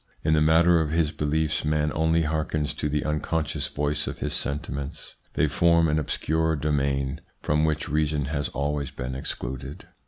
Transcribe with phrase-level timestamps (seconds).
[0.23, 4.33] In the matter of his beliefs man only hearkens to the unconscious voice of his
[4.33, 5.13] sentiments.
[5.35, 9.85] They form an obscure domain" from which reason has always been excluded.